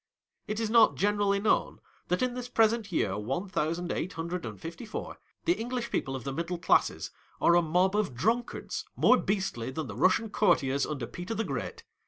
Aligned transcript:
It 0.47 0.59
is 0.59 0.71
not 0.71 0.95
generally 0.95 1.39
known 1.39 1.79
that 2.07 2.23
in 2.23 2.33
this 2.33 2.49
pre 2.49 2.67
sent 2.67 2.91
year 2.91 3.19
one 3.19 3.47
thousand 3.47 3.91
eight 3.91 4.13
hundred 4.13 4.41
;uid; 4.41 4.57
fifty 4.59 4.83
four, 4.83 5.19
the 5.45 5.53
English 5.53 5.91
people 5.91 6.15
of 6.15 6.23
the 6.23 6.33
middle! 6.33 6.57
classes 6.57 7.11
are 7.39 7.55
a 7.55 7.61
mob 7.61 7.95
of 7.95 8.15
drunkards 8.15 8.83
more 8.95 9.17
beastly 9.17 9.69
than 9.69 9.85
the 9.85 9.95
Russian 9.95 10.31
courtiers 10.31 10.87
under 10.87 11.05
Peter 11.05 11.35
the! 11.35 11.43
Great. 11.43 11.83